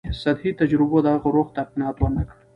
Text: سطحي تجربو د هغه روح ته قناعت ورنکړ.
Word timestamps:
سطحي 0.21 0.51
تجربو 0.59 0.97
د 1.03 1.07
هغه 1.15 1.29
روح 1.35 1.47
ته 1.55 1.61
قناعت 1.69 1.97
ورنکړ. 1.99 2.35